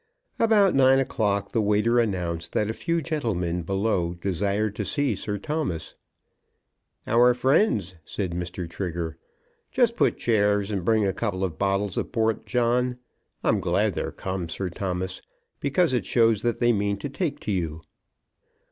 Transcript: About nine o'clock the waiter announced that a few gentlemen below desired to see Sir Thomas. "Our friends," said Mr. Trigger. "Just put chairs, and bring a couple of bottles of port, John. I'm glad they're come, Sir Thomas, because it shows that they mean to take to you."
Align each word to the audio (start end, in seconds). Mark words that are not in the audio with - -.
About 0.39 0.73
nine 0.73 0.97
o'clock 0.97 1.51
the 1.51 1.61
waiter 1.61 1.99
announced 1.99 2.53
that 2.53 2.71
a 2.71 2.73
few 2.73 3.03
gentlemen 3.03 3.61
below 3.61 4.15
desired 4.15 4.75
to 4.77 4.83
see 4.83 5.13
Sir 5.13 5.37
Thomas. 5.37 5.93
"Our 7.05 7.35
friends," 7.35 7.93
said 8.03 8.31
Mr. 8.31 8.67
Trigger. 8.67 9.19
"Just 9.69 9.95
put 9.95 10.17
chairs, 10.17 10.71
and 10.71 10.83
bring 10.83 11.05
a 11.05 11.13
couple 11.13 11.43
of 11.43 11.59
bottles 11.59 11.97
of 11.97 12.11
port, 12.11 12.47
John. 12.47 12.97
I'm 13.43 13.59
glad 13.59 13.93
they're 13.93 14.11
come, 14.11 14.49
Sir 14.49 14.71
Thomas, 14.71 15.21
because 15.59 15.93
it 15.93 16.07
shows 16.07 16.41
that 16.41 16.59
they 16.59 16.73
mean 16.73 16.97
to 16.97 17.07
take 17.07 17.39
to 17.41 17.51
you." 17.51 17.83